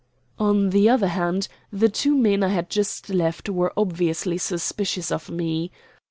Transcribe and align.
On 0.39 0.71
the 0.71 0.89
other 0.89 1.09
hand 1.09 1.47
the 1.71 1.87
two 1.87 2.15
men 2.17 2.41
I 2.41 2.47
had 2.47 2.71
just 2.71 3.09
left 3.09 3.49
were 3.51 3.71
obviously 3.77 4.39
suspicious 4.39 5.11
of 5.11 5.29
me. 5.29 5.69